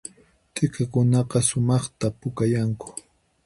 T'ikakunaqa 0.53 1.39
sumaqta 1.49 2.05
pukayanku 2.19 2.87